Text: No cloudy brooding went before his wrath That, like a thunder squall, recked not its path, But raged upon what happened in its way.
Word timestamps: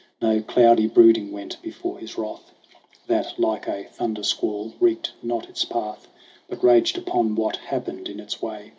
No 0.19 0.41
cloudy 0.41 0.87
brooding 0.87 1.31
went 1.31 1.61
before 1.61 1.99
his 1.99 2.17
wrath 2.17 2.49
That, 3.05 3.37
like 3.39 3.67
a 3.67 3.83
thunder 3.83 4.23
squall, 4.23 4.73
recked 4.79 5.11
not 5.21 5.47
its 5.47 5.63
path, 5.63 6.07
But 6.49 6.63
raged 6.63 6.97
upon 6.97 7.35
what 7.35 7.57
happened 7.57 8.09
in 8.09 8.19
its 8.19 8.41
way. 8.41 8.69